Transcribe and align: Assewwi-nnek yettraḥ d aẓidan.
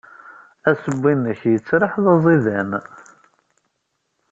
Assewwi-nnek 0.69 1.41
yettraḥ 1.51 1.93
d 2.03 2.05
aẓidan. 2.13 2.71